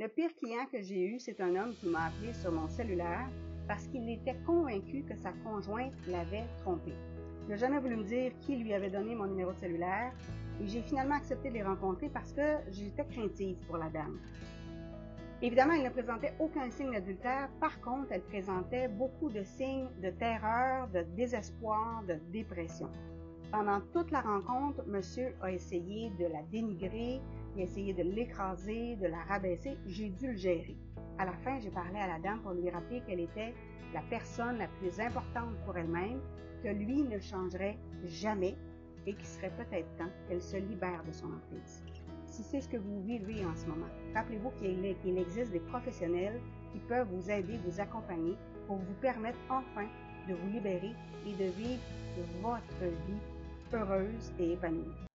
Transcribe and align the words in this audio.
Le 0.00 0.08
pire 0.08 0.34
client 0.34 0.64
que 0.72 0.80
j'ai 0.80 1.08
eu, 1.08 1.18
c'est 1.18 1.42
un 1.42 1.54
homme 1.56 1.74
qui 1.74 1.86
m'a 1.86 2.06
appelé 2.06 2.32
sur 2.32 2.50
mon 2.50 2.68
cellulaire 2.68 3.28
parce 3.68 3.86
qu'il 3.86 4.08
était 4.08 4.36
convaincu 4.46 5.02
que 5.02 5.14
sa 5.14 5.30
conjointe 5.44 5.92
l'avait 6.08 6.46
trompé. 6.62 6.94
Il 7.42 7.50
n'a 7.50 7.56
jamais 7.56 7.78
voulu 7.78 7.96
me 7.96 8.04
dire 8.04 8.32
qui 8.40 8.56
lui 8.56 8.72
avait 8.72 8.88
donné 8.88 9.14
mon 9.14 9.26
numéro 9.26 9.52
de 9.52 9.58
cellulaire 9.58 10.14
et 10.58 10.66
j'ai 10.66 10.80
finalement 10.80 11.16
accepté 11.16 11.50
de 11.50 11.54
les 11.56 11.62
rencontrer 11.62 12.08
parce 12.08 12.32
que 12.32 12.40
j'étais 12.70 13.04
craintive 13.04 13.58
pour 13.66 13.76
la 13.76 13.90
dame. 13.90 14.18
Évidemment, 15.42 15.74
elle 15.74 15.84
ne 15.84 15.90
présentait 15.90 16.32
aucun 16.40 16.70
signe 16.70 16.92
d'adultère. 16.92 17.50
Par 17.60 17.78
contre, 17.82 18.06
elle 18.12 18.22
présentait 18.22 18.88
beaucoup 18.88 19.28
de 19.28 19.42
signes 19.42 19.90
de 20.02 20.08
terreur, 20.08 20.88
de 20.88 21.02
désespoir, 21.14 22.04
de 22.08 22.14
dépression. 22.32 22.88
Pendant 23.50 23.80
toute 23.92 24.10
la 24.10 24.20
rencontre, 24.20 24.82
monsieur 24.86 25.34
a 25.42 25.50
essayé 25.50 26.10
de 26.18 26.26
la 26.26 26.42
dénigrer, 26.52 27.20
il 27.56 27.60
a 27.60 27.64
essayé 27.64 27.92
de 27.92 28.02
l'écraser, 28.02 28.96
de 28.96 29.06
la 29.06 29.22
rabaisser. 29.24 29.76
J'ai 29.86 30.08
dû 30.08 30.28
le 30.28 30.36
gérer. 30.36 30.76
À 31.18 31.24
la 31.24 31.32
fin, 31.32 31.58
j'ai 31.58 31.70
parlé 31.70 31.98
à 31.98 32.06
la 32.06 32.18
dame 32.20 32.40
pour 32.42 32.52
lui 32.52 32.70
rappeler 32.70 33.02
qu'elle 33.06 33.20
était 33.20 33.54
la 33.92 34.02
personne 34.08 34.58
la 34.58 34.68
plus 34.78 35.00
importante 35.00 35.56
pour 35.66 35.76
elle-même, 35.76 36.20
que 36.62 36.68
lui 36.68 37.02
ne 37.02 37.18
changerait 37.18 37.78
jamais 38.04 38.56
et 39.06 39.14
qu'il 39.14 39.26
serait 39.26 39.52
peut-être 39.56 39.96
temps 39.96 40.10
qu'elle 40.28 40.42
se 40.42 40.56
libère 40.56 41.02
de 41.04 41.12
son 41.12 41.26
emprise 41.26 41.82
si 42.30 42.42
c'est 42.44 42.60
ce 42.60 42.68
que 42.68 42.76
vous 42.76 43.02
vivez 43.02 43.44
en 43.44 43.54
ce 43.56 43.66
moment. 43.66 43.88
Rappelez-vous 44.14 44.50
qu'il 44.52 45.18
existe 45.18 45.52
des 45.52 45.60
professionnels 45.60 46.40
qui 46.72 46.78
peuvent 46.78 47.08
vous 47.10 47.30
aider, 47.30 47.58
vous 47.66 47.80
accompagner 47.80 48.36
pour 48.66 48.76
vous 48.76 48.94
permettre 49.00 49.38
enfin 49.48 49.86
de 50.28 50.34
vous 50.34 50.48
libérer 50.48 50.92
et 51.26 51.32
de 51.32 51.50
vivre 51.50 51.82
votre 52.40 52.84
vie 53.06 53.20
heureuse 53.72 54.32
et 54.38 54.52
épanouie. 54.52 55.06